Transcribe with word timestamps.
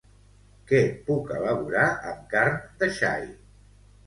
Què 0.71 0.79
puc 1.09 1.29
elaborar 1.35 1.85
amb 2.13 2.25
carn 2.33 2.59
de 2.81 2.91
xai? 2.97 3.29